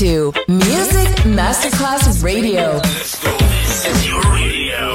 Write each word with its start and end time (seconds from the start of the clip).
To 0.00 0.32
Music 0.48 1.08
Masterclass 1.26 2.24
Radio. 2.24 2.80
This 2.80 3.84
is 3.84 4.08
your 4.08 4.22
radio. 4.32 4.94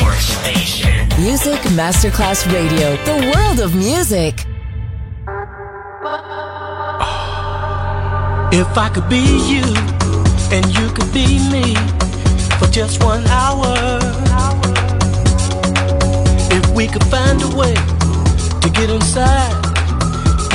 Your 0.00 0.14
station. 0.14 1.08
Music 1.20 1.60
Masterclass 1.76 2.50
Radio, 2.50 2.96
the 3.04 3.32
world 3.34 3.60
of 3.60 3.74
music. 3.74 4.46
If 8.50 8.78
I 8.78 8.88
could 8.94 9.10
be 9.10 9.26
you 9.52 9.66
and 10.56 10.64
you 10.74 10.88
could 10.94 11.12
be 11.12 11.38
me 11.50 11.74
for 12.58 12.66
just 12.72 13.04
one 13.04 13.26
hour. 13.26 13.76
If 16.50 16.66
we 16.70 16.86
could 16.86 17.04
find 17.04 17.42
a 17.42 17.54
way 17.54 17.74
to 18.62 18.70
get 18.70 18.88
inside 18.88 19.55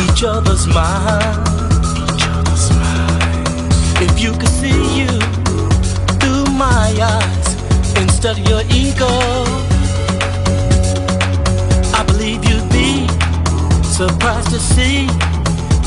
each 0.05 0.23
other's 0.23 0.67
mind. 0.67 1.47
If 4.01 4.19
you 4.19 4.31
could 4.31 4.49
see 4.61 4.99
you 4.99 5.11
through 6.19 6.45
my 6.53 6.87
eyes 7.15 7.47
instead 8.01 8.39
of 8.39 8.49
your 8.49 8.63
ego, 8.69 9.11
I 11.99 12.03
believe 12.07 12.43
you'd 12.49 12.69
be 12.71 13.07
surprised 13.83 14.49
to 14.49 14.59
see 14.59 15.07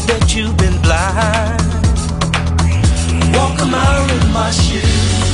that 0.08 0.34
you've 0.34 0.56
been 0.56 0.78
blind. 0.82 1.62
Walk 3.36 3.60
a 3.62 3.66
mile 3.66 4.06
in 4.16 4.32
my 4.32 4.50
shoes. 4.50 5.24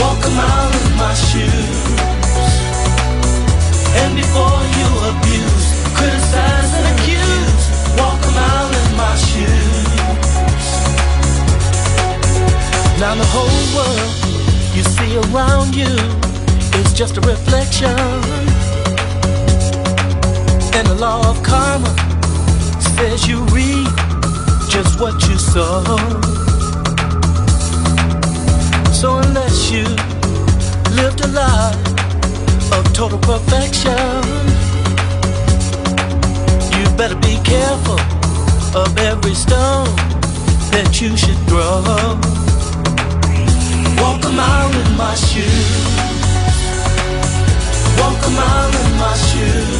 Walk 0.00 0.20
a 0.24 0.32
mile 0.42 0.72
in 0.82 0.88
my 1.02 1.14
shoes. 1.28 1.78
And 4.00 4.14
before 4.14 4.60
you 4.78 4.88
abuse, 5.10 5.67
criticize 5.98 6.70
and 6.78 6.86
accuse, 6.94 7.64
walk 7.98 8.20
a 8.22 8.32
mile 8.38 8.70
in 8.80 8.88
my 9.02 9.14
shoes. 9.28 9.88
Now 13.02 13.14
the 13.14 13.28
whole 13.34 13.62
world 13.76 14.12
you 14.76 14.82
see 14.96 15.12
around 15.26 15.74
you 15.74 15.94
is 16.80 16.92
just 16.92 17.16
a 17.16 17.20
reflection. 17.22 17.98
And 20.76 20.86
the 20.86 20.94
law 20.94 21.28
of 21.30 21.42
karma 21.42 21.92
says 22.96 23.26
you 23.26 23.38
reap 23.56 23.94
just 24.68 25.00
what 25.00 25.16
you 25.28 25.36
sow. 25.38 25.84
So 28.92 29.18
unless 29.18 29.70
you 29.70 29.84
lived 31.00 31.20
a 31.22 31.28
life 31.28 32.72
of 32.72 32.92
total 32.92 33.18
perfection, 33.18 34.57
better 36.98 37.14
be 37.20 37.38
careful 37.44 38.00
of 38.74 38.90
every 38.98 39.32
stone 39.32 39.86
that 40.74 40.98
you 41.00 41.16
should 41.16 41.38
throw. 41.46 41.78
Walk 44.02 44.18
a 44.26 44.32
mile 44.34 44.72
in 44.82 44.90
my 44.98 45.14
shoes. 45.14 45.78
Walk 48.02 48.18
a 48.18 48.30
mile 48.34 48.74
in 48.82 48.92
my 48.98 49.14
shoes. 49.30 49.78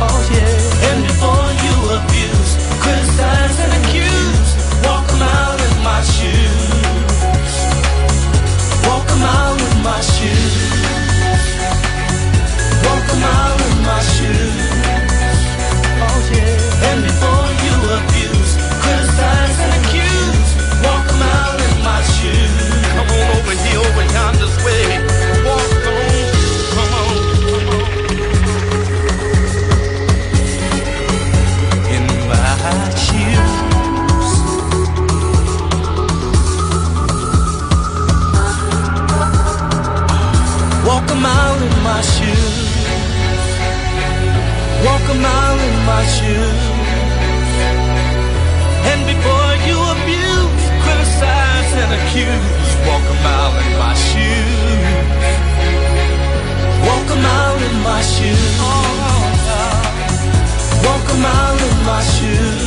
Oh 0.00 0.20
yeah. 0.32 0.88
And 0.88 1.04
before 1.04 1.52
you 1.64 1.76
abuse, 2.00 2.52
criticize 2.80 3.56
and 3.64 3.72
accuse, 3.84 4.50
walk 4.88 5.04
a 5.12 5.16
mile 5.20 5.58
in 5.68 5.74
my 5.84 6.00
shoes. 6.16 7.52
Walk 8.88 9.04
a 9.04 9.16
mile 9.20 9.58
in 9.68 9.76
my 9.84 10.00
shoes. 10.00 10.64
Walk 12.88 13.04
a 13.04 13.16
mile 13.20 13.58
in 13.68 13.76
my 13.84 14.00
shoes. 14.00 14.73
And 16.88 16.98
before 17.02 17.48
you 17.64 17.74
abuse, 17.98 18.52
criticize 18.82 19.58
and 19.64 19.72
accuse, 19.80 20.50
walk 20.84 21.04
a 21.10 21.16
mile 21.22 21.56
in 21.66 21.74
my 21.82 22.00
shoes. 22.16 22.54
Come 22.94 23.10
on 23.18 23.26
over 23.36 23.54
here, 23.64 23.80
over 23.88 24.04
yonder's 24.16 24.56
way. 24.64 24.84
Walk 25.46 25.72
on, 25.94 26.22
come 26.74 26.92
on, 27.02 27.14
come. 27.38 27.92
In 31.96 32.04
my 32.30 32.82
shoes. 33.06 33.52
Walk 40.86 41.06
a 41.10 41.14
mile 41.14 41.62
in 41.62 41.74
my 41.82 42.00
shoes. 42.02 42.13
Walk 45.04 45.16
a 45.16 45.20
mile 45.20 45.60
in 45.60 45.76
my 45.84 46.04
shoes. 46.16 46.62
And 48.88 49.00
before 49.04 49.52
you 49.68 49.76
abuse, 49.92 50.64
criticize 50.80 51.72
and 51.82 51.92
accuse, 52.00 52.68
walk 52.88 53.04
a 53.04 53.16
mile 53.20 53.54
in 53.64 53.72
my 53.84 53.92
shoes. 54.08 54.84
Walk 56.88 57.08
a 57.10 57.18
mile 57.20 57.58
in 57.68 57.76
my 57.84 58.00
shoes. 58.00 58.56
Walk 60.86 61.06
a 61.12 61.16
mile 61.20 61.58
in 61.68 61.76
my 61.84 62.02
shoes. 62.16 62.64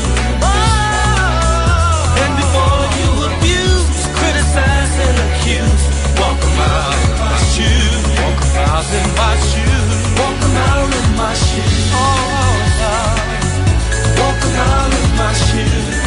And 2.22 2.34
before 2.38 2.86
you 3.02 3.10
abuse, 3.34 3.90
criticize 4.14 4.94
and 5.08 5.18
accuse, 5.26 5.84
walk 6.20 6.38
a 6.38 6.50
mile. 6.56 7.16
Walk 8.78 8.86
a 8.86 8.90
mile 8.90 9.02
in 9.02 9.16
my 9.18 9.36
shoes. 9.40 10.20
Walk 10.20 10.44
a 10.44 10.50
mile 10.54 10.86
in 10.86 11.16
my 11.18 11.34
shoes. 11.34 11.92
Walk 14.20 14.44
a 14.44 14.50
mile 14.54 14.92
in 14.92 15.18
my 15.18 15.34
shoes. 15.34 16.07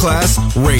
Masterclass 0.00 0.56
Radio. 0.56 0.79